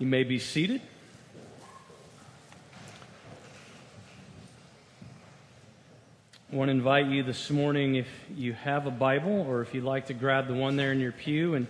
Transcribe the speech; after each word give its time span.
You 0.00 0.06
may 0.06 0.24
be 0.24 0.38
seated. 0.38 0.80
I 6.50 6.56
want 6.56 6.68
to 6.68 6.72
invite 6.72 7.08
you 7.08 7.22
this 7.22 7.50
morning, 7.50 7.96
if 7.96 8.08
you 8.34 8.54
have 8.54 8.86
a 8.86 8.90
Bible 8.90 9.44
or 9.46 9.60
if 9.60 9.74
you'd 9.74 9.84
like 9.84 10.06
to 10.06 10.14
grab 10.14 10.48
the 10.48 10.54
one 10.54 10.76
there 10.76 10.90
in 10.92 11.00
your 11.00 11.12
pew 11.12 11.54
and 11.54 11.66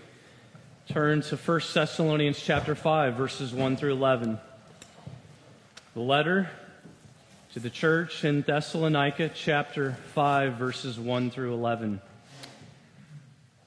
turn 0.88 1.22
to 1.22 1.36
1 1.36 1.60
Thessalonians 1.74 2.40
chapter 2.40 2.76
5, 2.76 3.14
verses 3.14 3.52
1 3.52 3.76
through 3.76 3.94
11. 3.94 4.38
The 5.94 6.00
letter 6.00 6.48
to 7.54 7.58
the 7.58 7.68
church 7.68 8.24
in 8.24 8.42
Thessalonica, 8.42 9.30
chapter 9.34 9.96
5, 10.14 10.52
verses 10.54 11.00
1 11.00 11.32
through 11.32 11.52
11. 11.54 12.00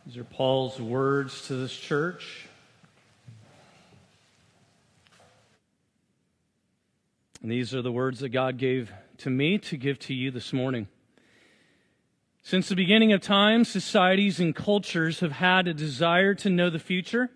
These 0.06 0.16
are 0.16 0.24
Paul's 0.24 0.80
words 0.80 1.48
to 1.48 1.56
this 1.56 1.76
church. 1.76 2.48
And 7.44 7.52
these 7.52 7.76
are 7.76 7.82
the 7.82 7.92
words 7.92 8.22
that 8.22 8.30
God 8.30 8.58
gave 8.58 8.94
to 9.18 9.30
me 9.30 9.58
to 9.58 9.76
give 9.76 10.00
to 10.00 10.14
you 10.14 10.32
this 10.32 10.54
morning. 10.54 10.88
Since 12.42 12.70
the 12.70 12.76
beginning 12.76 13.12
of 13.12 13.20
time, 13.20 13.66
societies 13.66 14.40
and 14.40 14.56
cultures 14.56 15.20
have 15.20 15.34
had 15.34 15.68
a 15.68 15.74
desire 15.74 16.34
to 16.36 16.50
know 16.50 16.70
the 16.70 16.80
future. 16.80 17.30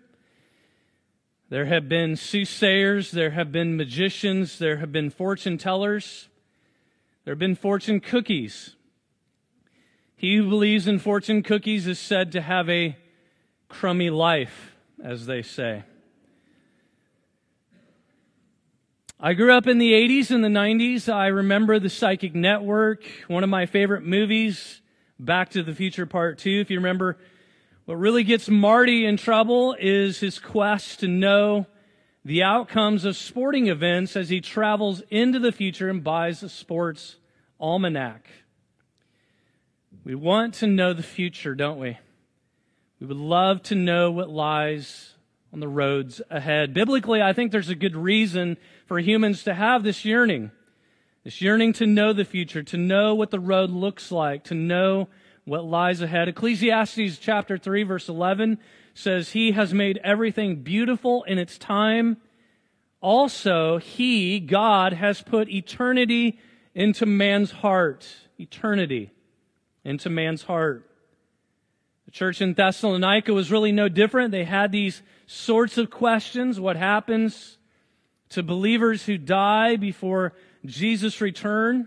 There 1.50 1.66
have 1.66 1.90
been 1.90 2.16
soothsayers, 2.16 3.10
there 3.10 3.32
have 3.32 3.52
been 3.52 3.76
magicians, 3.76 4.58
there 4.58 4.78
have 4.78 4.92
been 4.92 5.10
fortune 5.10 5.58
tellers, 5.58 6.28
there 7.24 7.32
have 7.32 7.38
been 7.38 7.54
fortune 7.54 8.00
cookies. 8.00 8.76
He 10.16 10.36
who 10.36 10.48
believes 10.48 10.88
in 10.88 10.98
fortune 10.98 11.42
cookies 11.42 11.86
is 11.86 11.98
said 11.98 12.32
to 12.32 12.40
have 12.40 12.68
a 12.70 12.96
crummy 13.68 14.08
life, 14.08 14.74
as 15.02 15.26
they 15.26 15.42
say. 15.42 15.84
I 19.20 19.34
grew 19.34 19.52
up 19.52 19.66
in 19.66 19.78
the 19.78 19.94
80s 19.94 20.30
and 20.30 20.44
the 20.44 20.48
90s. 20.48 21.12
I 21.12 21.26
remember 21.26 21.80
The 21.80 21.90
Psychic 21.90 22.36
Network, 22.36 23.02
one 23.26 23.42
of 23.42 23.50
my 23.50 23.66
favorite 23.66 24.04
movies, 24.04 24.80
Back 25.18 25.50
to 25.50 25.64
the 25.64 25.74
Future 25.74 26.06
Part 26.06 26.38
2. 26.38 26.60
If 26.60 26.70
you 26.70 26.78
remember, 26.78 27.18
what 27.84 27.96
really 27.96 28.22
gets 28.22 28.48
Marty 28.48 29.04
in 29.04 29.16
trouble 29.16 29.74
is 29.80 30.20
his 30.20 30.38
quest 30.38 31.00
to 31.00 31.08
know 31.08 31.66
the 32.24 32.44
outcomes 32.44 33.04
of 33.04 33.16
sporting 33.16 33.66
events 33.66 34.14
as 34.14 34.28
he 34.28 34.40
travels 34.40 35.02
into 35.10 35.40
the 35.40 35.50
future 35.50 35.88
and 35.88 36.04
buys 36.04 36.44
a 36.44 36.48
sports 36.48 37.16
almanac. 37.58 38.28
We 40.04 40.14
want 40.14 40.54
to 40.54 40.68
know 40.68 40.92
the 40.92 41.02
future, 41.02 41.56
don't 41.56 41.80
we? 41.80 41.98
We 43.00 43.08
would 43.08 43.16
love 43.16 43.64
to 43.64 43.74
know 43.74 44.12
what 44.12 44.30
lies 44.30 45.14
on 45.52 45.60
the 45.60 45.68
roads 45.68 46.20
ahead. 46.30 46.74
Biblically, 46.74 47.22
I 47.22 47.32
think 47.32 47.52
there's 47.52 47.68
a 47.68 47.74
good 47.74 47.96
reason 47.96 48.56
for 48.86 48.98
humans 48.98 49.44
to 49.44 49.54
have 49.54 49.82
this 49.82 50.04
yearning. 50.04 50.50
This 51.24 51.40
yearning 51.40 51.72
to 51.74 51.86
know 51.86 52.12
the 52.12 52.24
future, 52.24 52.62
to 52.62 52.76
know 52.76 53.14
what 53.14 53.30
the 53.30 53.40
road 53.40 53.70
looks 53.70 54.12
like, 54.12 54.44
to 54.44 54.54
know 54.54 55.08
what 55.44 55.64
lies 55.64 56.00
ahead. 56.00 56.28
Ecclesiastes 56.28 57.18
chapter 57.18 57.58
3 57.58 57.82
verse 57.82 58.08
11 58.08 58.58
says, 58.94 59.32
He 59.32 59.52
has 59.52 59.72
made 59.72 59.98
everything 60.04 60.62
beautiful 60.62 61.24
in 61.24 61.38
its 61.38 61.58
time. 61.58 62.18
Also, 63.00 63.78
He, 63.78 64.40
God, 64.40 64.92
has 64.92 65.22
put 65.22 65.48
eternity 65.48 66.38
into 66.74 67.06
man's 67.06 67.50
heart. 67.50 68.06
Eternity 68.38 69.10
into 69.84 70.10
man's 70.10 70.42
heart. 70.42 70.87
The 72.08 72.12
church 72.12 72.40
in 72.40 72.54
Thessalonica 72.54 73.34
was 73.34 73.52
really 73.52 73.70
no 73.70 73.90
different. 73.90 74.30
They 74.30 74.44
had 74.44 74.72
these 74.72 75.02
sorts 75.26 75.76
of 75.76 75.90
questions. 75.90 76.58
What 76.58 76.76
happens 76.76 77.58
to 78.30 78.42
believers 78.42 79.04
who 79.04 79.18
die 79.18 79.76
before 79.76 80.32
Jesus' 80.64 81.20
return? 81.20 81.86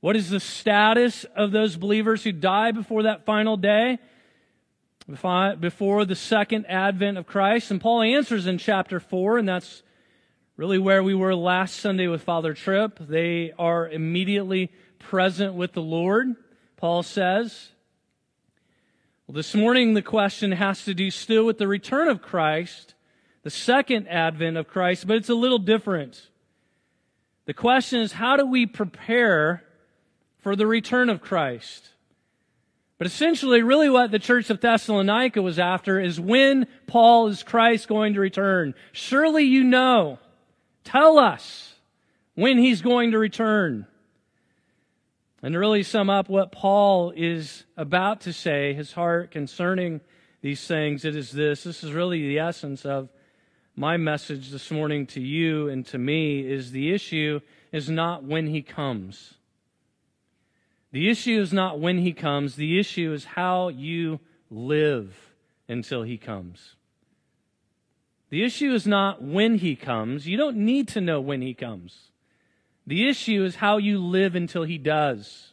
What 0.00 0.16
is 0.16 0.30
the 0.30 0.40
status 0.40 1.24
of 1.36 1.52
those 1.52 1.76
believers 1.76 2.24
who 2.24 2.32
die 2.32 2.72
before 2.72 3.02
that 3.02 3.26
final 3.26 3.58
day? 3.58 3.98
Before 5.06 6.06
the 6.06 6.16
second 6.16 6.64
advent 6.64 7.18
of 7.18 7.26
Christ? 7.26 7.70
And 7.70 7.82
Paul 7.82 8.00
answers 8.00 8.46
in 8.46 8.56
chapter 8.56 8.98
4, 8.98 9.36
and 9.36 9.46
that's 9.46 9.82
really 10.56 10.78
where 10.78 11.02
we 11.02 11.14
were 11.14 11.34
last 11.34 11.76
Sunday 11.76 12.08
with 12.08 12.22
Father 12.22 12.54
Tripp. 12.54 12.98
They 12.98 13.52
are 13.58 13.86
immediately 13.86 14.72
present 14.98 15.52
with 15.52 15.74
the 15.74 15.82
Lord, 15.82 16.28
Paul 16.78 17.02
says. 17.02 17.72
Well, 19.32 19.38
this 19.38 19.54
morning 19.54 19.94
the 19.94 20.02
question 20.02 20.52
has 20.52 20.84
to 20.84 20.92
do 20.92 21.10
still 21.10 21.46
with 21.46 21.56
the 21.56 21.66
return 21.66 22.08
of 22.08 22.20
Christ, 22.20 22.92
the 23.44 23.48
second 23.48 24.06
advent 24.08 24.58
of 24.58 24.68
Christ, 24.68 25.06
but 25.06 25.16
it's 25.16 25.30
a 25.30 25.34
little 25.34 25.58
different. 25.58 26.28
The 27.46 27.54
question 27.54 28.02
is, 28.02 28.12
how 28.12 28.36
do 28.36 28.44
we 28.44 28.66
prepare 28.66 29.64
for 30.40 30.54
the 30.54 30.66
return 30.66 31.08
of 31.08 31.22
Christ? 31.22 31.92
But 32.98 33.06
essentially, 33.06 33.62
really 33.62 33.88
what 33.88 34.10
the 34.10 34.18
church 34.18 34.50
of 34.50 34.60
Thessalonica 34.60 35.40
was 35.40 35.58
after 35.58 35.98
is 35.98 36.20
when 36.20 36.66
Paul 36.86 37.28
is 37.28 37.42
Christ 37.42 37.88
going 37.88 38.12
to 38.12 38.20
return. 38.20 38.74
Surely 38.92 39.44
you 39.44 39.64
know. 39.64 40.18
Tell 40.84 41.18
us 41.18 41.76
when 42.34 42.58
he's 42.58 42.82
going 42.82 43.12
to 43.12 43.18
return. 43.18 43.86
And 45.42 45.54
to 45.54 45.58
really 45.58 45.82
sum 45.82 46.08
up 46.08 46.28
what 46.28 46.52
Paul 46.52 47.12
is 47.16 47.64
about 47.76 48.20
to 48.22 48.32
say, 48.32 48.74
his 48.74 48.92
heart 48.92 49.32
concerning 49.32 50.00
these 50.40 50.64
things, 50.64 51.04
it 51.04 51.16
is 51.16 51.32
this. 51.32 51.64
This 51.64 51.82
is 51.82 51.92
really 51.92 52.28
the 52.28 52.38
essence 52.38 52.86
of 52.86 53.08
my 53.74 53.96
message 53.96 54.50
this 54.50 54.70
morning 54.70 55.06
to 55.06 55.20
you 55.20 55.68
and 55.68 55.84
to 55.86 55.98
me 55.98 56.40
is 56.40 56.70
the 56.70 56.92
issue 56.92 57.40
is 57.72 57.90
not 57.90 58.22
when 58.22 58.46
he 58.46 58.62
comes. 58.62 59.34
The 60.92 61.08
issue 61.08 61.40
is 61.40 61.52
not 61.52 61.80
when 61.80 61.98
he 61.98 62.12
comes. 62.12 62.54
The 62.54 62.78
issue 62.78 63.12
is 63.12 63.24
how 63.24 63.68
you 63.68 64.20
live 64.48 65.16
until 65.68 66.02
he 66.02 66.18
comes. 66.18 66.76
The 68.30 68.44
issue 68.44 68.72
is 68.72 68.86
not 68.86 69.22
when 69.22 69.58
he 69.58 69.74
comes. 69.74 70.28
You 70.28 70.36
don't 70.36 70.58
need 70.58 70.86
to 70.88 71.00
know 71.00 71.20
when 71.20 71.42
he 71.42 71.54
comes. 71.54 72.11
The 72.86 73.08
issue 73.08 73.44
is 73.44 73.56
how 73.56 73.78
you 73.78 73.98
live 73.98 74.34
until 74.34 74.64
he 74.64 74.78
does. 74.78 75.52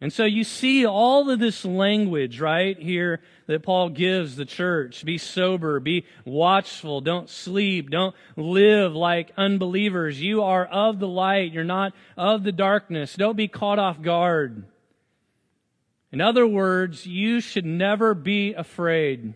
And 0.00 0.12
so 0.12 0.24
you 0.24 0.44
see 0.44 0.84
all 0.84 1.30
of 1.30 1.38
this 1.38 1.64
language 1.64 2.38
right 2.38 2.78
here 2.78 3.22
that 3.46 3.62
Paul 3.62 3.88
gives 3.88 4.36
the 4.36 4.44
church. 4.44 5.02
Be 5.04 5.16
sober, 5.16 5.80
be 5.80 6.04
watchful, 6.26 7.00
don't 7.00 7.30
sleep, 7.30 7.90
don't 7.90 8.14
live 8.36 8.94
like 8.94 9.32
unbelievers. 9.36 10.20
You 10.20 10.42
are 10.42 10.66
of 10.66 10.98
the 10.98 11.08
light, 11.08 11.52
you're 11.52 11.64
not 11.64 11.94
of 12.18 12.44
the 12.44 12.52
darkness. 12.52 13.14
Don't 13.14 13.36
be 13.36 13.48
caught 13.48 13.78
off 13.78 14.02
guard. 14.02 14.64
In 16.12 16.20
other 16.20 16.46
words, 16.46 17.06
you 17.06 17.40
should 17.40 17.64
never 17.64 18.14
be 18.14 18.52
afraid 18.52 19.34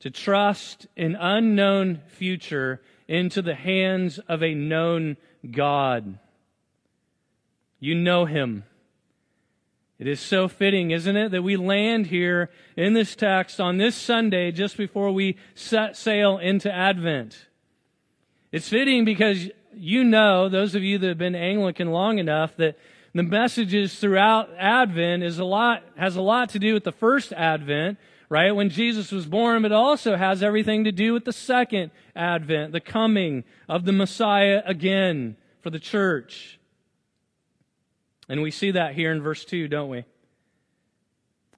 to 0.00 0.10
trust 0.10 0.88
an 0.96 1.14
unknown 1.14 2.00
future 2.08 2.80
into 3.06 3.40
the 3.40 3.54
hands 3.54 4.18
of 4.28 4.42
a 4.42 4.54
known 4.54 5.16
God. 5.48 6.18
You 7.78 7.94
know 7.94 8.24
Him. 8.24 8.64
It 9.98 10.06
is 10.06 10.20
so 10.20 10.48
fitting, 10.48 10.92
isn't 10.92 11.16
it, 11.16 11.30
that 11.30 11.42
we 11.42 11.56
land 11.56 12.06
here 12.06 12.50
in 12.76 12.94
this 12.94 13.14
text 13.14 13.60
on 13.60 13.76
this 13.76 13.94
Sunday 13.94 14.50
just 14.50 14.76
before 14.76 15.12
we 15.12 15.36
set 15.54 15.96
sail 15.96 16.38
into 16.38 16.72
Advent. 16.72 17.46
It's 18.50 18.68
fitting 18.68 19.04
because 19.04 19.50
you 19.74 20.04
know, 20.04 20.48
those 20.48 20.74
of 20.74 20.82
you 20.82 20.98
that 20.98 21.08
have 21.08 21.18
been 21.18 21.34
Anglican 21.34 21.90
long 21.90 22.18
enough, 22.18 22.56
that 22.56 22.78
the 23.14 23.22
messages 23.22 23.98
throughout 23.98 24.50
Advent 24.58 25.22
is 25.22 25.38
a 25.38 25.44
lot, 25.44 25.82
has 25.96 26.16
a 26.16 26.22
lot 26.22 26.50
to 26.50 26.58
do 26.58 26.74
with 26.74 26.84
the 26.84 26.92
first 26.92 27.32
Advent, 27.32 27.98
right? 28.30 28.52
When 28.52 28.70
Jesus 28.70 29.10
was 29.12 29.26
born, 29.26 29.60
but 29.60 29.72
also 29.72 30.16
has 30.16 30.42
everything 30.42 30.84
to 30.84 30.92
do 30.92 31.12
with 31.12 31.26
the 31.26 31.32
second 31.32 31.90
advent, 32.16 32.72
the 32.72 32.80
coming 32.80 33.44
of 33.68 33.84
the 33.84 33.92
Messiah 33.92 34.62
again 34.64 35.36
for 35.60 35.68
the 35.68 35.80
church. 35.80 36.58
And 38.28 38.40
we 38.40 38.52
see 38.52 38.70
that 38.70 38.94
here 38.94 39.10
in 39.10 39.20
verse 39.20 39.44
2, 39.44 39.66
don't 39.66 39.90
we? 39.90 40.04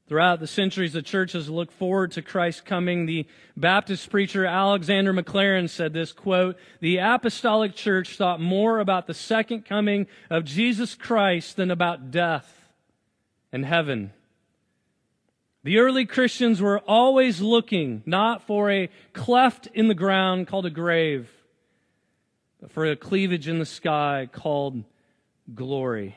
Throughout 0.08 0.40
the 0.40 0.46
centuries, 0.46 0.94
the 0.94 1.02
church 1.02 1.32
has 1.32 1.48
looked 1.48 1.72
forward 1.74 2.12
to 2.12 2.22
Christ's 2.22 2.62
coming. 2.62 3.06
The 3.06 3.26
Baptist 3.56 4.10
preacher 4.10 4.44
Alexander 4.46 5.12
Maclaren 5.12 5.68
said 5.68 5.92
this 5.92 6.12
quote, 6.12 6.56
The 6.80 6.98
apostolic 6.98 7.74
church 7.74 8.16
thought 8.16 8.40
more 8.40 8.78
about 8.78 9.06
the 9.06 9.14
second 9.14 9.64
coming 9.64 10.06
of 10.30 10.44
Jesus 10.44 10.94
Christ 10.94 11.56
than 11.56 11.70
about 11.70 12.10
death 12.10 12.70
and 13.52 13.64
heaven. 13.64 14.12
The 15.64 15.78
early 15.78 16.06
Christians 16.06 16.60
were 16.60 16.80
always 16.80 17.40
looking 17.40 18.02
not 18.04 18.46
for 18.46 18.70
a 18.70 18.90
cleft 19.12 19.68
in 19.68 19.88
the 19.88 19.94
ground 19.94 20.48
called 20.48 20.66
a 20.66 20.70
grave, 20.70 21.30
but 22.60 22.72
for 22.72 22.84
a 22.84 22.96
cleavage 22.96 23.46
in 23.46 23.58
the 23.58 23.66
sky 23.66 24.28
called 24.32 24.82
glory. 25.54 26.16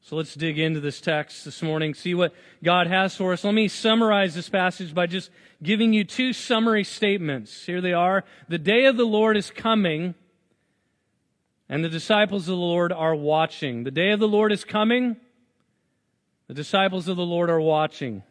So 0.00 0.14
let's 0.14 0.34
dig 0.34 0.58
into 0.58 0.78
this 0.78 1.00
text 1.00 1.44
this 1.44 1.62
morning, 1.62 1.92
see 1.92 2.14
what 2.14 2.32
God 2.62 2.86
has 2.86 3.16
for 3.16 3.32
us. 3.32 3.42
Let 3.42 3.54
me 3.54 3.66
summarize 3.66 4.36
this 4.36 4.48
passage 4.48 4.94
by 4.94 5.06
just 5.06 5.30
giving 5.62 5.92
you 5.92 6.04
two 6.04 6.32
summary 6.32 6.84
statements. 6.84 7.66
Here 7.66 7.80
they 7.80 7.92
are. 7.92 8.22
The 8.48 8.58
day 8.58 8.84
of 8.84 8.96
the 8.96 9.04
Lord 9.04 9.36
is 9.36 9.50
coming, 9.50 10.14
and 11.68 11.84
the 11.84 11.88
disciples 11.88 12.42
of 12.42 12.52
the 12.52 12.62
Lord 12.62 12.92
are 12.92 13.16
watching. 13.16 13.82
The 13.82 13.90
day 13.90 14.10
of 14.12 14.20
the 14.20 14.28
Lord 14.28 14.52
is 14.52 14.64
coming, 14.64 15.16
the 16.48 16.54
disciples 16.54 17.08
of 17.08 17.16
the 17.16 17.26
Lord 17.26 17.50
are 17.50 17.60
watching. 17.60 18.22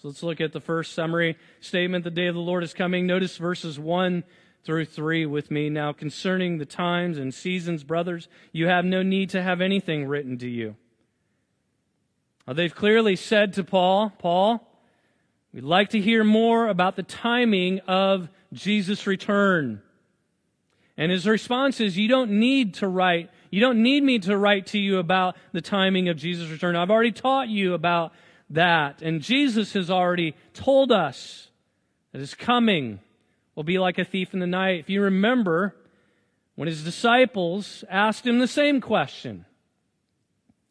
So 0.00 0.08
let's 0.08 0.22
look 0.22 0.40
at 0.40 0.52
the 0.52 0.60
first 0.60 0.94
summary 0.94 1.36
statement. 1.60 2.04
The 2.04 2.10
day 2.10 2.26
of 2.26 2.34
the 2.34 2.40
Lord 2.40 2.64
is 2.64 2.74
coming. 2.74 3.06
Notice 3.06 3.36
verses 3.36 3.78
1 3.78 4.24
through 4.64 4.86
3 4.86 5.26
with 5.26 5.50
me. 5.50 5.68
Now, 5.70 5.92
concerning 5.92 6.58
the 6.58 6.66
times 6.66 7.18
and 7.18 7.32
seasons, 7.32 7.84
brothers, 7.84 8.28
you 8.52 8.66
have 8.66 8.84
no 8.84 9.02
need 9.02 9.30
to 9.30 9.42
have 9.42 9.60
anything 9.60 10.06
written 10.06 10.38
to 10.38 10.48
you 10.48 10.76
now, 12.46 12.54
they've 12.54 12.74
clearly 12.74 13.16
said 13.16 13.52
to 13.54 13.64
Paul, 13.64 14.12
Paul, 14.18 14.68
we'd 15.52 15.64
like 15.64 15.90
to 15.90 16.00
hear 16.00 16.24
more 16.24 16.68
about 16.68 16.96
the 16.96 17.02
timing 17.02 17.80
of 17.80 18.28
Jesus' 18.52 19.06
return. 19.06 19.80
And 20.96 21.12
his 21.12 21.26
response 21.26 21.80
is, 21.80 21.96
you 21.96 22.08
don't 22.08 22.32
need 22.32 22.74
to 22.74 22.88
write, 22.88 23.30
you 23.52 23.60
don't 23.60 23.82
need 23.82 24.02
me 24.02 24.18
to 24.20 24.36
write 24.36 24.68
to 24.68 24.78
you 24.78 24.98
about 24.98 25.36
the 25.52 25.60
timing 25.60 26.08
of 26.08 26.16
Jesus' 26.16 26.48
return. 26.48 26.74
I've 26.74 26.90
already 26.90 27.12
taught 27.12 27.50
you 27.50 27.74
about 27.74 28.14
that. 28.48 29.02
And 29.02 29.20
Jesus 29.20 29.74
has 29.74 29.90
already 29.90 30.34
told 30.54 30.90
us 30.90 31.50
that 32.12 32.20
his 32.20 32.34
coming 32.34 32.98
will 33.54 33.62
be 33.62 33.78
like 33.78 33.98
a 33.98 34.06
thief 34.06 34.32
in 34.32 34.40
the 34.40 34.46
night. 34.46 34.80
If 34.80 34.88
you 34.88 35.02
remember, 35.02 35.76
when 36.54 36.66
his 36.66 36.82
disciples 36.82 37.84
asked 37.90 38.26
him 38.26 38.38
the 38.38 38.48
same 38.48 38.80
question, 38.80 39.44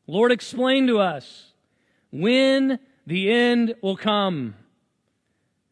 Lord, 0.08 0.32
explain 0.32 0.88
to 0.88 0.98
us 0.98 1.52
when 2.12 2.80
the 3.06 3.32
end 3.32 3.76
will 3.84 3.96
come 3.96 4.56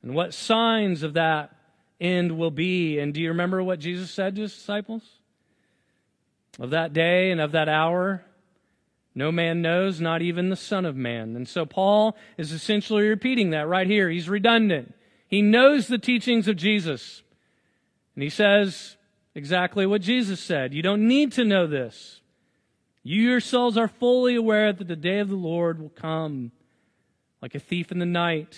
and 0.03 0.13
what 0.13 0.35
signs 0.35 1.01
of 1.01 1.15
that 1.15 1.56
end 2.00 2.38
will 2.38 2.51
be. 2.51 3.00
And 3.00 3.15
do 3.15 3.19
you 3.19 3.29
remember 3.29 3.63
what 3.63 3.79
Jesus 3.79 4.11
said 4.11 4.35
to 4.35 4.44
his 4.44 4.53
disciples? 4.53 5.19
Of 6.59 6.71
that 6.71 6.91
day 6.94 7.31
and 7.31 7.39
of 7.39 7.53
that 7.53 7.69
hour, 7.69 8.23
no 9.15 9.31
man 9.31 9.61
knows, 9.61 10.01
not 10.01 10.21
even 10.21 10.50
the 10.50 10.56
Son 10.56 10.85
of 10.85 10.95
Man. 10.95 11.35
And 11.35 11.47
so 11.47 11.65
Paul 11.65 12.17
is 12.38 12.51
essentially 12.51 13.07
repeating 13.07 13.51
that 13.51 13.67
right 13.67 13.88
here. 13.88 14.09
He's 14.09 14.29
redundant. 14.29 14.94
He 15.27 15.41
knows 15.41 15.88
the 15.88 15.97
teachings 15.97 16.47
of 16.47 16.57
Jesus. 16.57 17.23
And 18.15 18.23
he 18.23 18.29
says 18.29 18.97
exactly 19.35 19.85
what 19.85 20.01
Jesus 20.01 20.39
said. 20.39 20.73
You 20.73 20.81
don't 20.81 21.07
need 21.07 21.31
to 21.33 21.45
know 21.45 21.65
this. 21.65 22.21
You 23.03 23.21
yourselves 23.21 23.77
are 23.77 23.88
fully 23.88 24.35
aware 24.35 24.73
that 24.73 24.88
the 24.88 24.95
day 24.95 25.19
of 25.19 25.29
the 25.29 25.35
Lord 25.35 25.79
will 25.79 25.89
come 25.89 26.51
like 27.41 27.56
a 27.56 27.59
thief 27.59 27.91
in 27.91 28.00
the 28.00 28.06
night. 28.06 28.57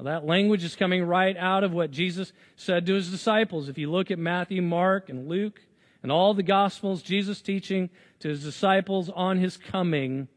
That 0.00 0.26
language 0.26 0.64
is 0.64 0.74
coming 0.74 1.04
right 1.04 1.36
out 1.36 1.62
of 1.62 1.72
what 1.72 1.92
Jesus 1.92 2.32
said 2.56 2.86
to 2.86 2.94
his 2.94 3.08
disciples. 3.08 3.68
If 3.68 3.78
you 3.78 3.88
look 3.88 4.10
at 4.10 4.18
Matthew, 4.18 4.60
Mark, 4.60 5.08
and 5.08 5.28
Luke, 5.28 5.60
and 6.02 6.10
all 6.10 6.34
the 6.34 6.42
Gospels, 6.42 7.02
Jesus' 7.02 7.40
teaching 7.40 7.90
to 8.20 8.28
his 8.28 8.42
disciples 8.42 9.10
on 9.10 9.38
his 9.38 9.56
coming 9.56 10.28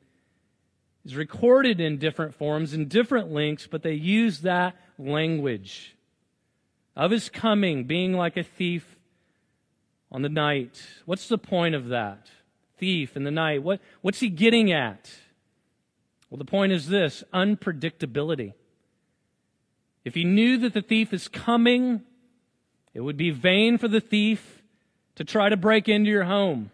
is 1.04 1.16
recorded 1.16 1.80
in 1.80 1.98
different 1.98 2.36
forms, 2.36 2.74
in 2.74 2.88
different 2.88 3.32
links, 3.32 3.68
but 3.68 3.84
they 3.84 3.94
use 3.94 4.42
that 4.42 4.76
language 4.98 5.96
of 6.96 7.12
his 7.12 7.30
coming 7.30 7.84
being 7.84 8.14
like 8.14 8.38
a 8.38 8.44
thief 8.44 8.96
on 10.12 10.22
the 10.22 10.30
night. 10.30 10.82
What's 11.06 11.28
the 11.28 11.38
point 11.38 11.76
of 11.76 11.90
that? 11.90 12.28
thief 12.78 13.16
in 13.16 13.24
the 13.24 13.32
night. 13.32 13.64
What, 13.64 13.80
what's 14.02 14.20
he 14.20 14.30
getting 14.30 14.72
at? 14.72 15.12
Well, 16.30 16.38
the 16.38 16.46
point 16.46 16.72
is 16.72 16.88
this 16.88 17.24
unpredictability. 17.34 18.54
If 20.04 20.16
he 20.16 20.24
knew 20.24 20.58
that 20.60 20.74
the 20.74 20.82
thief 20.82 21.14
is 21.14 21.28
coming, 21.28 22.02
it 22.94 23.02
would 23.02 23.18
be 23.18 23.32
vain 23.32 23.78
for 23.78 23.88
the 23.88 24.00
thief 24.00 24.55
to 25.16 25.24
try 25.24 25.50
to 25.50 25.58
break 25.58 25.88
into 25.88 26.10
your 26.10 26.26
home. 26.26 26.72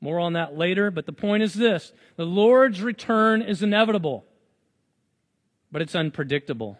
More 0.00 0.18
on 0.18 0.32
that 0.32 0.56
later, 0.56 0.90
but 0.90 1.06
the 1.06 1.12
point 1.12 1.42
is 1.42 1.54
this 1.54 1.92
the 2.16 2.26
Lord's 2.26 2.82
return 2.82 3.42
is 3.42 3.62
inevitable, 3.62 4.24
but 5.70 5.82
it's 5.82 5.94
unpredictable. 5.94 6.78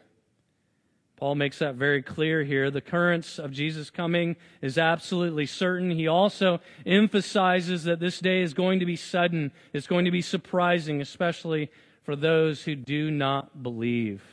Paul 1.23 1.37
makes 1.37 1.61
that 1.61 1.77
very 1.77 2.03
clear 2.03 2.43
here. 2.43 2.69
The 2.69 2.79
occurrence 2.79 3.39
of 3.39 3.53
Jesus 3.53 3.91
coming 3.91 4.35
is 4.61 4.77
absolutely 4.77 5.47
certain. 5.47 5.93
He 5.93 6.09
also 6.09 6.61
emphasizes 6.85 7.85
that 7.85 8.01
this 8.01 8.19
day 8.19 8.43
is 8.43 8.55
going 8.55 8.81
to 8.81 8.87
be 8.87 8.97
sudden, 8.97 9.53
it's 9.73 9.87
going 9.87 10.05
to 10.05 10.11
be 10.11 10.21
surprising, 10.21 11.01
especially 11.01 11.71
for 12.03 12.17
those 12.17 12.65
who 12.65 12.75
do 12.75 13.09
not 13.09 13.63
believe, 13.63 14.25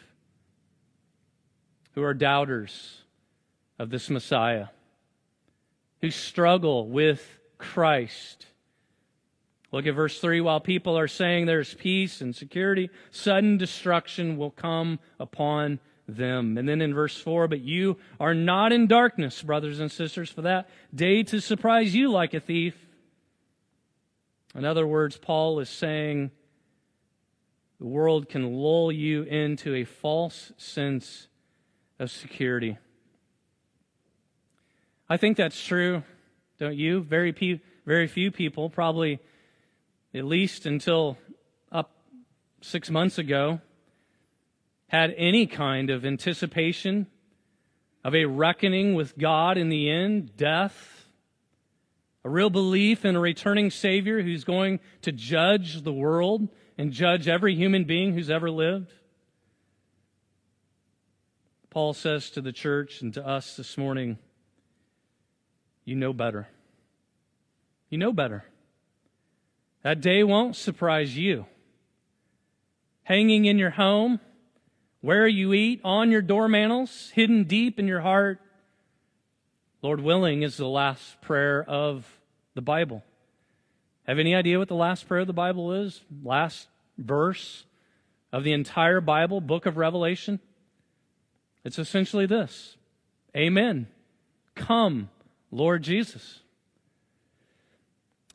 who 1.94 2.01
are 2.01 2.15
doubters 2.15 3.04
of 3.77 3.92
this 3.92 4.10
Messiah, 4.10 4.69
who 6.01 6.12
struggle 6.12 6.88
with 6.88 7.40
Christ. 7.57 8.46
Look 9.72 9.86
at 9.86 9.96
verse 9.96 10.19
3. 10.19 10.42
While 10.42 10.60
people 10.60 10.98
are 10.98 11.07
saying 11.07 11.46
there's 11.46 11.74
peace 11.74 12.22
and 12.22 12.36
security, 12.36 12.90
sudden 13.12 13.57
destruction 13.57 14.38
will 14.38 14.51
come 14.51 15.00
upon 15.19 15.80
them. 16.07 16.57
And 16.57 16.68
then 16.68 16.81
in 16.81 16.94
verse 16.94 17.16
4, 17.18 17.48
but 17.48 17.62
you 17.62 17.98
are 18.19 18.34
not 18.34 18.72
in 18.72 18.88
darkness, 18.88 19.44
brothers 19.44 19.80
and 19.80 19.92
sisters, 19.92 20.30
for 20.30 20.42
that 20.42 20.69
day 20.94 21.24
to 21.24 21.40
surprise 21.40 21.94
you 21.94 22.12
like 22.12 22.34
a 22.34 22.40
thief. 22.40 22.75
In 24.56 24.66
other 24.66 24.88
words, 24.88 25.18
Paul 25.18 25.60
is 25.60 25.69
saying 25.69 26.31
the 27.80 27.86
world 27.88 28.28
can 28.28 28.51
lull 28.54 28.92
you 28.92 29.24
into 29.24 29.75
a 29.75 29.84
false 29.84 30.51
sense 30.57 31.28
of 32.00 32.10
security. 32.10 32.78
I 35.09 35.17
think 35.17 35.38
that's 35.38 35.65
true, 35.65 36.03
don't 36.59 36.75
you? 36.75 37.01
Very, 37.01 37.33
pe- 37.33 37.61
very 37.85 38.07
few 38.07 38.29
people, 38.29 38.69
probably 38.69 39.19
at 40.13 40.23
least 40.23 40.67
until 40.67 41.17
up 41.71 41.91
six 42.61 42.91
months 42.91 43.17
ago, 43.17 43.59
had 44.88 45.13
any 45.17 45.47
kind 45.47 45.89
of 45.89 46.06
anticipation 46.06 47.07
of 48.03 48.13
a 48.13 48.25
reckoning 48.25 48.94
with 48.94 49.17
God 49.17 49.57
in 49.57 49.69
the 49.69 49.89
end, 49.89 50.38
death, 50.38 51.07
a 52.23 52.29
real 52.29 52.50
belief 52.50 53.03
in 53.03 53.15
a 53.15 53.19
returning 53.19 53.71
Savior 53.71 54.21
who's 54.21 54.44
going 54.44 54.79
to 55.01 55.12
judge 55.12 55.81
the 55.81 55.94
world 55.94 56.47
and 56.77 56.91
judge 56.91 57.27
every 57.27 57.55
human 57.55 57.83
being 57.83 58.13
who's 58.13 58.29
ever 58.29 58.51
lived. 58.51 58.94
Paul 61.69 61.94
says 61.94 62.29
to 62.31 62.41
the 62.41 62.51
church 62.51 63.01
and 63.01 63.13
to 63.15 63.25
us 63.25 63.55
this 63.55 63.77
morning, 63.77 64.17
You 65.89 65.96
know 65.96 66.13
better. 66.13 66.48
You 67.89 67.98
know 67.98 68.13
better. 68.13 68.46
That 69.81 70.01
day 70.01 70.24
won't 70.24 70.55
surprise 70.55 71.17
you. 71.17 71.48
Hanging 73.01 73.46
in 73.46 73.58
your 73.58 73.72
home, 73.72 74.19
where 75.01 75.27
you 75.27 75.51
eat, 75.51 75.81
on 75.84 76.12
your 76.12 76.22
door 76.22 76.48
mantles, 76.48 77.10
hidden 77.15 77.46
deep 77.46 77.79
in 77.79 77.88
your 77.88 78.01
heart. 78.01 78.39
Lord 79.81 80.00
willing 80.00 80.43
is 80.43 80.58
the 80.58 80.67
last 80.67 81.19
prayer 81.22 81.65
of 81.67 82.05
the 82.53 82.62
Bible. 82.62 83.03
Have 84.05 84.19
any 84.19 84.36
idea 84.36 84.60
what 84.60 84.67
the 84.67 84.75
last 84.75 85.08
prayer 85.08 85.22
of 85.22 85.27
the 85.27 85.34
Bible 85.34 85.74
is? 85.74 86.03
Last 86.24 86.67
verse 87.00 87.65
of 88.31 88.43
the 88.43 88.53
entire 88.53 89.01
Bible, 89.01 89.41
book 89.41 89.65
of 89.65 89.75
Revelation? 89.75 90.39
It's 91.63 91.79
essentially 91.79 92.27
this 92.27 92.77
Amen. 93.36 93.88
Come, 94.53 95.10
Lord 95.51 95.84
Jesus. 95.84 96.41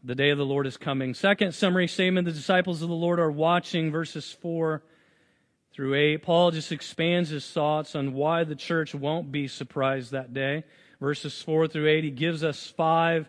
The 0.03 0.15
day 0.15 0.31
of 0.31 0.39
the 0.39 0.45
Lord 0.45 0.67
is 0.67 0.77
coming. 0.77 1.15
Second 1.15 1.55
summary 1.55 1.89
statement 1.89 2.27
the 2.27 2.33
disciples 2.33 2.83
of 2.83 2.89
the 2.89 2.95
Lord 2.95 3.19
are 3.19 3.31
watching, 3.31 3.91
verses 3.91 4.31
4 4.41 4.83
through 5.73 5.95
8. 5.95 6.23
Paul 6.23 6.51
just 6.51 6.73
expands 6.73 7.31
his 7.31 7.51
thoughts 7.51 7.97
on 7.97 8.13
why 8.13 8.45
the 8.45 8.55
church 8.55 8.95
won't 8.95 9.33
be 9.33 9.49
surprised 9.49 10.13
that 10.13 10.35
day. 10.35 10.65
Verses 11.01 11.41
4 11.43 11.69
through 11.69 11.89
8, 11.89 12.05
he 12.05 12.11
gives 12.11 12.45
us 12.45 12.73
five 12.77 13.29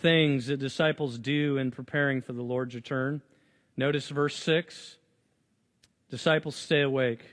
things 0.00 0.46
that 0.46 0.58
disciples 0.58 1.18
do 1.18 1.56
in 1.56 1.70
preparing 1.70 2.20
for 2.22 2.32
the 2.32 2.42
Lord's 2.42 2.74
return. 2.74 3.22
Notice 3.76 4.08
verse 4.08 4.36
6 4.36 4.96
disciples 6.10 6.56
stay 6.56 6.82
awake. 6.82 7.24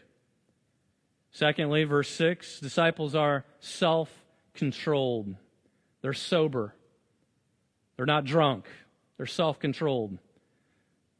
Secondly, 1.31 1.83
verse 1.83 2.09
6 2.09 2.59
disciples 2.59 3.13
are 3.13 3.45
self 3.59 4.09
controlled, 4.53 5.35
they're 6.01 6.13
sober, 6.13 6.75
they're 7.95 8.05
not 8.05 8.25
drunk, 8.25 8.65
they're 9.17 9.25
self 9.25 9.59
controlled. 9.59 10.17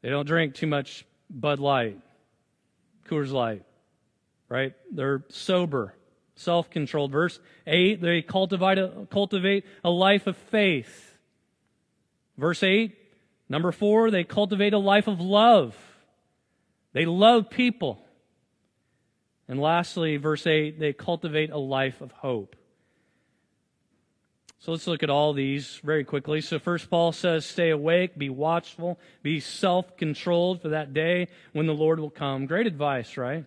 They 0.01 0.09
don't 0.09 0.25
drink 0.25 0.55
too 0.55 0.67
much 0.67 1.05
Bud 1.29 1.59
Light. 1.59 1.99
Coors 3.09 3.31
Light, 3.31 3.63
right? 4.47 4.73
They're 4.91 5.23
sober, 5.29 5.95
self 6.35 6.69
controlled. 6.69 7.11
Verse 7.11 7.39
8, 7.67 8.01
they 8.01 8.21
cultivate 8.21 8.77
a, 8.77 9.07
cultivate 9.09 9.65
a 9.83 9.89
life 9.89 10.27
of 10.27 10.37
faith. 10.37 11.17
Verse 12.37 12.63
8, 12.63 12.95
Number 13.49 13.71
four, 13.71 14.11
they 14.11 14.23
cultivate 14.23 14.73
a 14.73 14.77
life 14.77 15.07
of 15.07 15.19
love. 15.19 15.75
They 16.93 17.05
love 17.05 17.49
people. 17.49 17.99
And 19.47 19.59
lastly, 19.59 20.17
verse 20.17 20.45
8, 20.45 20.79
they 20.79 20.93
cultivate 20.93 21.49
a 21.49 21.57
life 21.57 21.99
of 22.01 22.11
hope. 22.11 22.55
So 24.61 24.71
let's 24.71 24.87
look 24.87 25.03
at 25.03 25.09
all 25.09 25.31
these 25.31 25.79
very 25.85 26.03
quickly. 26.03 26.41
So 26.41 26.59
first 26.59 26.89
Paul 26.89 27.13
says, 27.13 27.45
stay 27.45 27.69
awake, 27.69 28.17
be 28.17 28.29
watchful, 28.29 28.99
be 29.23 29.39
self-controlled 29.39 30.61
for 30.61 30.69
that 30.69 30.93
day 30.93 31.29
when 31.53 31.65
the 31.65 31.73
Lord 31.73 31.97
will 31.97 32.09
come. 32.09 32.45
Great 32.45 32.67
advice, 32.67 33.15
right? 33.15 33.45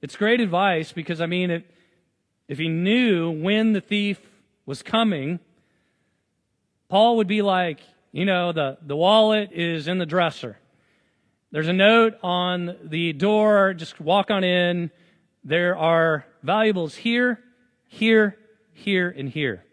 It's 0.00 0.16
great 0.16 0.40
advice 0.40 0.90
because, 0.90 1.20
I 1.20 1.26
mean, 1.26 1.52
it, 1.52 1.70
if 2.48 2.58
he 2.58 2.66
knew 2.66 3.30
when 3.30 3.72
the 3.72 3.80
thief 3.80 4.20
was 4.66 4.82
coming, 4.82 5.38
Paul 6.88 7.18
would 7.18 7.28
be 7.28 7.40
like, 7.40 7.78
you 8.10 8.24
know, 8.24 8.50
the, 8.50 8.78
the 8.82 8.96
wallet 8.96 9.52
is 9.52 9.86
in 9.86 9.98
the 9.98 10.06
dresser. 10.06 10.58
There's 11.52 11.68
a 11.68 11.72
note 11.72 12.14
on 12.24 12.76
the 12.82 13.12
door. 13.12 13.74
Just 13.74 14.00
walk 14.00 14.32
on 14.32 14.42
in. 14.42 14.90
There 15.44 15.76
are 15.76 16.26
valuables 16.42 16.96
here, 16.96 17.38
here, 17.86 18.36
here, 18.72 19.08
and 19.08 19.28
here. 19.28 19.64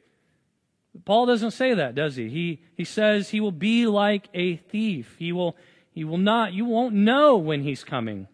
Paul 1.06 1.26
doesn't 1.26 1.52
say 1.52 1.74
that, 1.74 1.96
does 1.96 2.16
he? 2.16 2.30
He, 2.30 2.62
he 2.76 2.84
says 2.84 3.30
he 3.30 3.40
will 3.40 3.52
be 3.52 3.88
like 3.88 4.28
a 4.34 4.58
thief. 4.58 5.16
He 5.20 5.32
will, 5.32 5.56
he 5.92 6.04
will 6.04 6.18
not, 6.18 6.54
you 6.54 6.66
won't 6.66 6.96
know 6.96 7.38
when 7.38 7.64
he's 7.64 7.84
coming. 7.84 8.28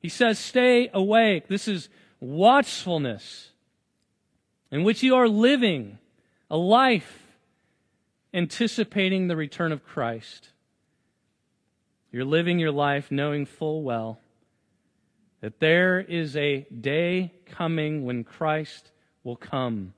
He 0.00 0.08
says, 0.08 0.38
stay 0.38 0.90
awake. 0.92 1.48
This 1.48 1.68
is 1.68 1.88
watchfulness 2.20 3.50
in 4.70 4.84
which 4.84 5.02
you 5.02 5.14
are 5.14 5.28
living 5.28 5.98
a 6.50 6.56
life 6.56 7.22
anticipating 8.34 9.28
the 9.28 9.36
return 9.36 9.72
of 9.72 9.84
Christ. 9.84 10.50
You're 12.10 12.24
living 12.24 12.58
your 12.58 12.72
life 12.72 13.10
knowing 13.10 13.46
full 13.46 13.82
well 13.82 14.20
that 15.40 15.60
there 15.60 16.00
is 16.00 16.36
a 16.36 16.66
day 16.68 17.32
coming 17.46 18.04
when 18.04 18.24
Christ 18.24 18.90
will 19.24 19.36
come. 19.36 19.94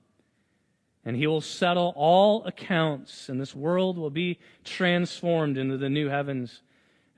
And 1.05 1.17
he 1.17 1.27
will 1.27 1.41
settle 1.41 1.93
all 1.97 2.45
accounts, 2.45 3.29
and 3.29 3.41
this 3.41 3.55
world 3.55 3.99
will 3.99 4.11
be 4.11 4.39
transformed 4.65 5.59
into 5.59 5.77
the 5.77 5.91
new 5.91 6.09
heavens 6.09 6.63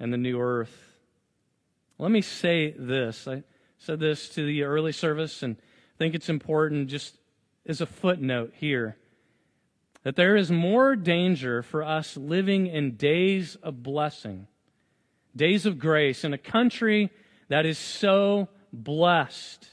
and 0.01 0.13
the 0.13 0.19
new 0.19 0.41
earth. 0.41 0.99
Let 1.99 2.11
me 2.11 2.21
say 2.21 2.75
this. 2.77 3.29
I 3.29 3.45
said 3.79 4.01
this 4.01 4.29
to 4.31 4.45
the 4.45 4.65
early 4.65 4.93
service, 4.93 5.43
and 5.43 5.57
I 5.57 5.97
think 5.99 6.15
it's 6.15 6.29
important 6.29 6.89
just 6.89 7.17
as 7.65 7.81
a 7.81 7.87
footnote 7.87 8.53
here 8.57 8.97
that 10.03 10.15
there 10.15 10.37
is 10.37 10.53
more 10.53 10.95
danger 10.95 11.63
for 11.63 11.83
us 11.83 12.17
living 12.17 12.67
in 12.67 12.97
days 12.97 13.57
of 13.57 13.83
blessing 13.83 14.47
days 15.37 15.67
of 15.67 15.79
grace 15.79 16.25
in 16.25 16.33
a 16.33 16.39
country 16.39 17.11
that 17.49 17.67
is 17.67 17.79
so 17.79 18.49
blessed. 18.73 19.69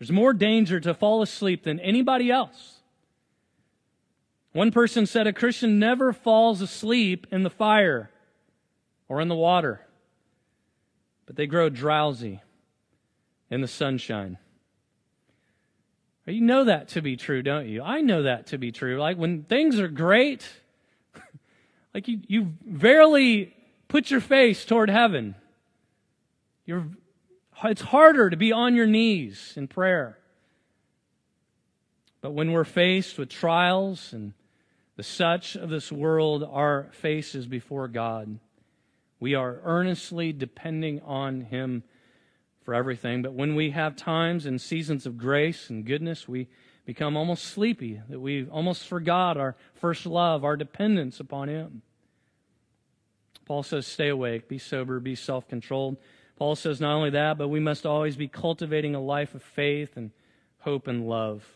There's 0.00 0.10
more 0.10 0.32
danger 0.32 0.80
to 0.80 0.92
fall 0.92 1.22
asleep 1.22 1.62
than 1.62 1.78
anybody 1.78 2.28
else. 2.28 2.80
One 4.52 4.72
person 4.72 5.06
said 5.06 5.28
a 5.28 5.32
Christian 5.32 5.78
never 5.78 6.12
falls 6.12 6.60
asleep 6.60 7.28
in 7.30 7.44
the 7.44 7.50
fire 7.50 8.10
or 9.08 9.20
in 9.20 9.28
the 9.28 9.36
water, 9.36 9.86
but 11.26 11.36
they 11.36 11.46
grow 11.46 11.68
drowsy 11.68 12.40
in 13.48 13.60
the 13.60 13.68
sunshine. 13.68 14.38
You 16.26 16.40
know 16.40 16.64
that 16.64 16.88
to 16.88 17.00
be 17.00 17.16
true, 17.16 17.42
don't 17.42 17.68
you? 17.68 17.82
I 17.82 18.00
know 18.00 18.24
that 18.24 18.48
to 18.48 18.58
be 18.58 18.72
true. 18.72 18.98
Like 18.98 19.16
when 19.16 19.44
things 19.44 19.78
are 19.78 19.88
great, 19.88 20.48
like 21.94 22.08
you, 22.08 22.20
you 22.26 22.54
barely 22.64 23.54
Put 23.90 24.08
your 24.08 24.20
face 24.20 24.64
toward 24.64 24.88
heaven. 24.88 25.34
You're, 26.64 26.86
it's 27.64 27.82
harder 27.82 28.30
to 28.30 28.36
be 28.36 28.52
on 28.52 28.74
your 28.74 28.86
knees 28.86 29.52
in 29.56 29.68
prayer. 29.68 30.18
But 32.20 32.32
when 32.32 32.52
we're 32.52 32.64
faced 32.64 33.18
with 33.18 33.28
trials 33.28 34.12
and 34.12 34.34
the 34.96 35.02
such 35.02 35.56
of 35.56 35.70
this 35.70 35.90
world, 35.90 36.46
our 36.50 36.88
faces 36.92 37.46
before 37.46 37.88
God, 37.88 38.38
we 39.18 39.34
are 39.34 39.60
earnestly 39.64 40.32
depending 40.32 41.00
on 41.02 41.42
Him 41.42 41.82
for 42.62 42.74
everything. 42.74 43.22
But 43.22 43.32
when 43.32 43.54
we 43.54 43.70
have 43.70 43.96
times 43.96 44.46
and 44.46 44.60
seasons 44.60 45.06
of 45.06 45.16
grace 45.16 45.70
and 45.70 45.84
goodness, 45.84 46.28
we 46.28 46.48
become 46.84 47.16
almost 47.16 47.44
sleepy, 47.44 48.00
that 48.08 48.20
we 48.20 48.46
almost 48.46 48.86
forgot 48.86 49.36
our 49.36 49.56
first 49.74 50.06
love, 50.06 50.44
our 50.44 50.56
dependence 50.56 51.20
upon 51.20 51.48
Him. 51.48 51.82
Paul 53.46 53.62
says, 53.62 53.86
stay 53.86 54.08
awake, 54.08 54.48
be 54.48 54.58
sober, 54.58 55.00
be 55.00 55.14
self 55.14 55.48
controlled. 55.48 55.96
Paul 56.40 56.56
says 56.56 56.80
not 56.80 56.94
only 56.94 57.10
that, 57.10 57.36
but 57.36 57.48
we 57.48 57.60
must 57.60 57.84
always 57.84 58.16
be 58.16 58.26
cultivating 58.26 58.94
a 58.94 59.00
life 59.00 59.34
of 59.34 59.42
faith 59.42 59.98
and 59.98 60.10
hope 60.60 60.88
and 60.88 61.06
love. 61.06 61.46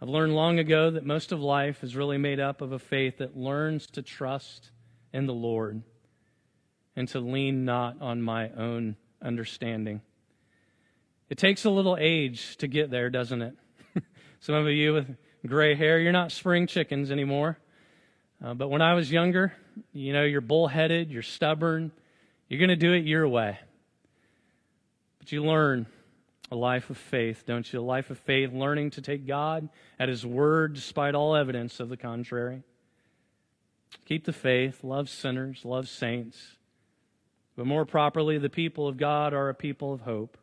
I've 0.00 0.08
learned 0.08 0.34
long 0.34 0.58
ago 0.58 0.90
that 0.90 1.04
most 1.04 1.30
of 1.30 1.38
life 1.38 1.84
is 1.84 1.94
really 1.94 2.16
made 2.16 2.40
up 2.40 2.62
of 2.62 2.72
a 2.72 2.78
faith 2.78 3.18
that 3.18 3.36
learns 3.36 3.86
to 3.88 4.00
trust 4.00 4.70
in 5.12 5.26
the 5.26 5.34
Lord 5.34 5.82
and 6.96 7.06
to 7.08 7.20
lean 7.20 7.66
not 7.66 8.00
on 8.00 8.22
my 8.22 8.48
own 8.52 8.96
understanding. 9.20 10.00
It 11.28 11.36
takes 11.36 11.66
a 11.66 11.70
little 11.70 11.98
age 12.00 12.56
to 12.56 12.66
get 12.66 12.90
there, 12.90 13.10
doesn't 13.10 13.42
it? 13.42 13.54
Some 14.40 14.54
of 14.54 14.66
you 14.68 14.94
with 14.94 15.14
gray 15.46 15.74
hair, 15.74 15.98
you're 15.98 16.10
not 16.10 16.32
spring 16.32 16.66
chickens 16.66 17.10
anymore. 17.10 17.58
Uh, 18.42 18.54
but 18.54 18.68
when 18.70 18.80
I 18.80 18.94
was 18.94 19.12
younger, 19.12 19.52
you 19.92 20.14
know, 20.14 20.24
you're 20.24 20.40
bullheaded, 20.40 21.10
you're 21.10 21.20
stubborn, 21.20 21.92
you're 22.48 22.58
going 22.58 22.68
to 22.68 22.76
do 22.76 22.92
it 22.92 23.04
your 23.04 23.26
way. 23.28 23.58
But 25.18 25.32
you 25.32 25.44
learn 25.44 25.86
a 26.50 26.56
life 26.56 26.90
of 26.90 26.98
faith, 26.98 27.44
don't 27.46 27.70
you? 27.72 27.80
A 27.80 27.82
life 27.82 28.10
of 28.10 28.18
faith, 28.18 28.52
learning 28.52 28.90
to 28.90 29.02
take 29.02 29.26
God 29.26 29.68
at 29.98 30.08
His 30.08 30.24
word 30.24 30.74
despite 30.74 31.14
all 31.14 31.34
evidence 31.34 31.80
of 31.80 31.88
the 31.88 31.96
contrary. 31.96 32.62
Keep 34.06 34.24
the 34.24 34.32
faith, 34.32 34.84
love 34.84 35.08
sinners, 35.08 35.64
love 35.64 35.88
saints. 35.88 36.56
But 37.56 37.66
more 37.66 37.84
properly, 37.84 38.38
the 38.38 38.50
people 38.50 38.88
of 38.88 38.96
God 38.96 39.32
are 39.32 39.48
a 39.48 39.54
people 39.54 39.92
of 39.92 40.02
hope. 40.02 40.36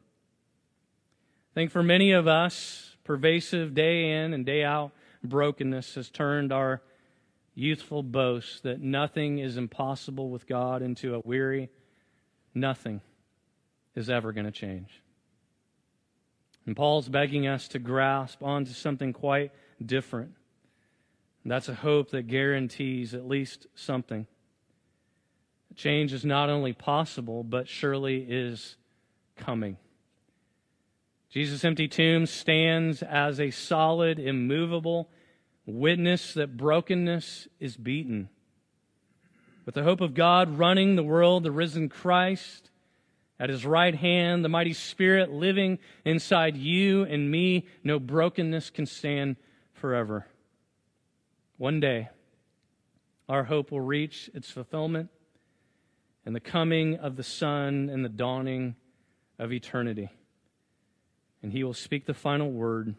I 1.52 1.54
think 1.54 1.72
for 1.72 1.84
many 1.84 2.14
of 2.14 2.28
us, 2.28 2.96
pervasive 3.04 3.74
day 3.74 4.24
in 4.24 4.34
and 4.34 4.46
day 4.46 4.64
out 4.64 4.92
brokenness 5.24 5.96
has 5.96 6.10
turned 6.10 6.52
our 6.52 6.82
youthful 7.54 8.02
boast 8.02 8.64
that 8.64 8.82
nothing 8.82 9.40
is 9.40 9.58
impossible 9.58 10.30
with 10.30 10.48
God 10.48 10.82
into 10.82 11.14
a 11.14 11.20
weary, 11.20 11.70
nothing 12.54 13.02
is 13.96 14.10
ever 14.10 14.32
going 14.32 14.46
to 14.46 14.52
change. 14.52 15.02
And 16.66 16.76
Paul's 16.76 17.10
begging 17.10 17.48
us 17.48 17.68
to 17.70 17.80
grasp 17.80 18.44
onto 18.44 18.72
something 18.72 19.14
quite 19.14 19.52
different. 19.84 20.34
That's 21.44 21.70
a 21.70 21.74
hope 21.74 22.12
that 22.12 22.28
guarantees 22.28 23.14
at 23.14 23.28
least 23.28 23.66
something. 23.74 24.28
Change 25.76 26.14
is 26.14 26.24
not 26.24 26.50
only 26.50 26.74
possible, 26.74 27.44
but 27.44 27.68
surely 27.68 28.26
is 28.30 28.76
coming. 29.38 29.78
Jesus' 31.32 31.64
empty 31.64 31.88
tomb 31.88 32.26
stands 32.26 33.02
as 33.02 33.40
a 33.40 33.52
solid, 33.52 34.20
immovable, 34.20 35.10
witness 35.66 36.34
that 36.34 36.58
brokenness 36.58 37.48
is 37.60 37.78
beaten. 37.78 38.30
With 39.66 39.76
the 39.76 39.84
hope 39.84 40.02
of 40.02 40.14
God 40.14 40.58
running 40.58 40.96
the 40.96 41.04
world, 41.04 41.44
the 41.44 41.52
risen 41.52 41.88
Christ 41.88 42.72
at 43.40 43.50
his 43.50 43.66
right 43.66 43.96
hand, 43.96 44.44
the 44.44 44.50
mighty 44.50 44.74
Spirit 44.74 45.32
living 45.32 45.80
inside 46.06 46.58
you 46.58 47.04
and 47.04 47.30
me, 47.30 47.66
no 47.84 48.00
brokenness 48.00 48.70
can 48.70 48.86
stand 48.86 49.36
forever. 49.74 50.28
One 51.58 51.80
day, 51.80 52.10
our 53.30 53.44
hope 53.44 53.72
will 53.72 53.82
reach 53.82 54.30
its 54.34 54.50
fulfillment 54.50 55.10
in 56.26 56.34
the 56.34 56.40
coming 56.40 56.98
of 56.98 57.16
the 57.16 57.24
Son 57.24 57.90
and 57.92 58.04
the 58.04 58.10
dawning 58.10 58.76
of 59.40 59.52
eternity. 59.52 60.10
And 61.42 61.52
he 61.52 61.64
will 61.64 61.74
speak 61.74 62.06
the 62.06 62.14
final 62.14 62.52
word 62.52 62.96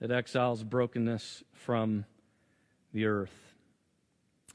that 0.00 0.10
exiles 0.10 0.62
brokenness 0.62 1.42
from 1.52 2.04
the 2.92 3.06
earth. 3.06 3.54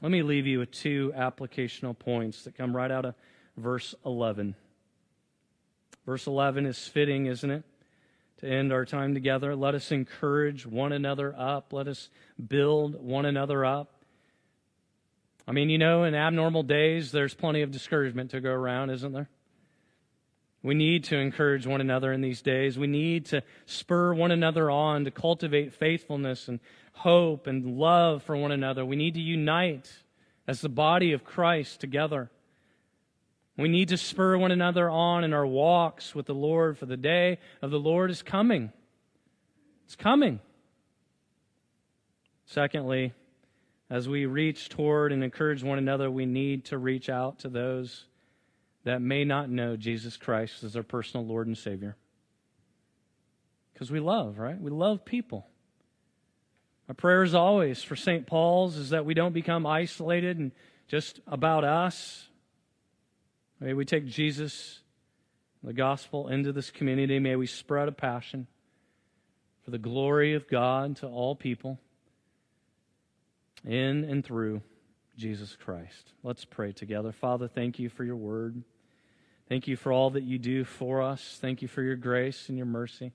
Let 0.04 0.10
me 0.10 0.20
leave 0.20 0.46
you 0.46 0.58
with 0.58 0.70
two 0.70 1.14
applicational 1.16 1.98
points 1.98 2.42
that 2.42 2.54
come 2.54 2.76
right 2.76 2.90
out 2.90 3.06
of 3.06 3.14
verse 3.56 3.94
11. 4.04 4.54
Verse 6.04 6.26
11 6.26 6.66
is 6.66 6.86
fitting, 6.86 7.24
isn't 7.24 7.50
it? 7.50 7.64
To 8.40 8.46
end 8.46 8.70
our 8.70 8.84
time 8.84 9.14
together. 9.14 9.56
Let 9.56 9.74
us 9.74 9.90
encourage 9.90 10.66
one 10.66 10.92
another 10.92 11.34
up. 11.34 11.72
Let 11.72 11.88
us 11.88 12.10
build 12.46 13.02
one 13.02 13.24
another 13.24 13.64
up. 13.64 13.94
I 15.48 15.52
mean, 15.52 15.70
you 15.70 15.78
know, 15.78 16.04
in 16.04 16.14
abnormal 16.14 16.64
days, 16.64 17.10
there's 17.10 17.32
plenty 17.32 17.62
of 17.62 17.70
discouragement 17.70 18.32
to 18.32 18.42
go 18.42 18.50
around, 18.50 18.90
isn't 18.90 19.12
there? 19.12 19.30
We 20.64 20.74
need 20.74 21.04
to 21.04 21.18
encourage 21.18 21.66
one 21.66 21.82
another 21.82 22.10
in 22.10 22.22
these 22.22 22.40
days. 22.40 22.78
We 22.78 22.86
need 22.86 23.26
to 23.26 23.42
spur 23.66 24.14
one 24.14 24.30
another 24.30 24.70
on 24.70 25.04
to 25.04 25.10
cultivate 25.10 25.74
faithfulness 25.74 26.48
and 26.48 26.58
hope 26.94 27.46
and 27.46 27.76
love 27.76 28.22
for 28.22 28.34
one 28.34 28.50
another. 28.50 28.82
We 28.82 28.96
need 28.96 29.12
to 29.12 29.20
unite 29.20 29.92
as 30.48 30.62
the 30.62 30.70
body 30.70 31.12
of 31.12 31.22
Christ 31.22 31.80
together. 31.80 32.30
We 33.58 33.68
need 33.68 33.90
to 33.90 33.98
spur 33.98 34.38
one 34.38 34.52
another 34.52 34.88
on 34.88 35.22
in 35.22 35.34
our 35.34 35.46
walks 35.46 36.14
with 36.14 36.24
the 36.24 36.34
Lord, 36.34 36.78
for 36.78 36.86
the 36.86 36.96
day 36.96 37.40
of 37.60 37.70
the 37.70 37.78
Lord 37.78 38.10
is 38.10 38.22
coming. 38.22 38.72
It's 39.84 39.96
coming. 39.96 40.40
Secondly, 42.46 43.12
as 43.90 44.08
we 44.08 44.24
reach 44.24 44.70
toward 44.70 45.12
and 45.12 45.22
encourage 45.22 45.62
one 45.62 45.76
another, 45.76 46.10
we 46.10 46.24
need 46.24 46.64
to 46.66 46.78
reach 46.78 47.10
out 47.10 47.40
to 47.40 47.50
those 47.50 48.06
that 48.84 49.00
may 49.00 49.24
not 49.24 49.50
know 49.50 49.76
Jesus 49.76 50.16
Christ 50.16 50.62
as 50.62 50.74
their 50.74 50.82
personal 50.82 51.26
Lord 51.26 51.46
and 51.46 51.56
Savior. 51.56 51.96
Because 53.72 53.90
we 53.90 54.00
love, 54.00 54.38
right? 54.38 54.60
We 54.60 54.70
love 54.70 55.04
people. 55.04 55.46
My 56.86 56.94
prayer 56.94 57.22
is 57.22 57.34
always 57.34 57.82
for 57.82 57.96
St. 57.96 58.26
Paul's 58.26 58.76
is 58.76 58.90
that 58.90 59.06
we 59.06 59.14
don't 59.14 59.32
become 59.32 59.66
isolated 59.66 60.38
and 60.38 60.52
just 60.86 61.20
about 61.26 61.64
us. 61.64 62.28
May 63.58 63.72
we 63.72 63.86
take 63.86 64.06
Jesus, 64.06 64.80
the 65.62 65.72
gospel, 65.72 66.28
into 66.28 66.52
this 66.52 66.70
community. 66.70 67.18
May 67.18 67.36
we 67.36 67.46
spread 67.46 67.88
a 67.88 67.92
passion 67.92 68.46
for 69.64 69.70
the 69.70 69.78
glory 69.78 70.34
of 70.34 70.46
God 70.46 70.96
to 70.96 71.06
all 71.06 71.34
people 71.34 71.80
in 73.64 74.04
and 74.04 74.22
through 74.22 74.60
Jesus 75.16 75.56
Christ. 75.56 76.12
Let's 76.22 76.44
pray 76.44 76.72
together. 76.72 77.12
Father, 77.12 77.48
thank 77.48 77.78
you 77.78 77.88
for 77.88 78.04
your 78.04 78.16
word. 78.16 78.62
Thank 79.48 79.68
you 79.68 79.76
for 79.76 79.92
all 79.92 80.10
that 80.10 80.22
you 80.22 80.38
do 80.38 80.64
for 80.64 81.02
us. 81.02 81.38
Thank 81.40 81.60
you 81.60 81.68
for 81.68 81.82
your 81.82 81.96
grace 81.96 82.48
and 82.48 82.56
your 82.56 82.66
mercy. 82.66 83.12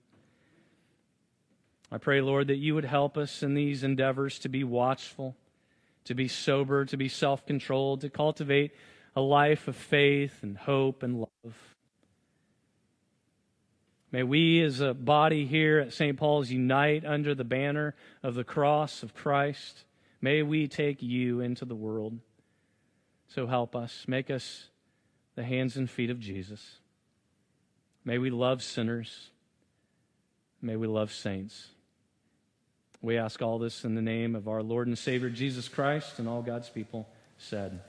I 1.91 1.97
pray, 1.97 2.21
Lord, 2.21 2.47
that 2.47 2.57
you 2.57 2.75
would 2.75 2.85
help 2.85 3.17
us 3.17 3.41
in 3.41 3.55
these 3.55 3.83
endeavors 3.83 4.37
to 4.39 4.49
be 4.49 4.63
watchful, 4.63 5.35
to 6.05 6.13
be 6.13 6.27
sober, 6.27 6.85
to 6.85 6.97
be 6.97 7.09
self 7.09 7.45
controlled, 7.47 8.01
to 8.01 8.09
cultivate 8.09 8.73
a 9.15 9.21
life 9.21 9.67
of 9.67 9.75
faith 9.75 10.43
and 10.43 10.55
hope 10.55 11.01
and 11.01 11.19
love. 11.19 11.55
May 14.11 14.23
we 14.23 14.61
as 14.61 14.81
a 14.81 14.93
body 14.93 15.45
here 15.45 15.79
at 15.79 15.93
St. 15.93 16.17
Paul's 16.17 16.49
unite 16.51 17.05
under 17.05 17.35
the 17.35 17.43
banner 17.43 17.95
of 18.23 18.35
the 18.35 18.43
cross 18.43 19.03
of 19.03 19.13
Christ. 19.13 19.83
May 20.21 20.41
we 20.43 20.67
take 20.67 21.01
you 21.01 21.41
into 21.41 21.65
the 21.65 21.75
world. 21.75 22.19
So 23.27 23.45
help 23.45 23.75
us. 23.75 24.05
Make 24.07 24.31
us 24.31 24.69
the 25.39 25.45
hands 25.45 25.77
and 25.77 25.89
feet 25.89 26.09
of 26.09 26.19
Jesus. 26.19 26.79
May 28.03 28.17
we 28.17 28.29
love 28.29 28.61
sinners. 28.61 29.29
May 30.61 30.75
we 30.75 30.85
love 30.85 31.13
saints. 31.13 31.67
We 33.01 33.17
ask 33.17 33.41
all 33.41 33.57
this 33.57 33.85
in 33.85 33.95
the 33.95 34.01
name 34.01 34.35
of 34.35 34.49
our 34.49 34.61
Lord 34.61 34.87
and 34.87 34.97
Savior 34.97 35.29
Jesus 35.29 35.69
Christ 35.69 36.19
and 36.19 36.27
all 36.27 36.41
God's 36.41 36.67
people 36.67 37.07
said. 37.37 37.79